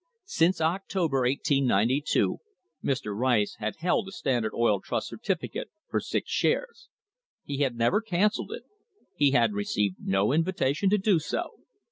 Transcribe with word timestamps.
Since 0.25 0.59
October, 0.61 1.19
1892, 1.27 2.39
Mr. 2.83 3.15
Rice 3.15 3.57
had 3.59 3.75
held 3.75 4.07
a 4.07 4.11
Standard 4.11 4.51
Oil 4.55 4.81
Trust 4.81 5.09
certificate 5.09 5.69
for 5.91 5.99
six 5.99 6.27
shares. 6.31 6.89
He 7.43 7.57
had 7.59 7.75
never 7.75 8.01
cancelled 8.01 8.51
it. 8.51 8.63
He 9.15 9.29
had 9.29 9.53
received 9.53 9.97
no 9.99 10.31
invitation 10.31 10.89
to 10.89 10.97
do 10.97 11.19
so. 11.19 11.51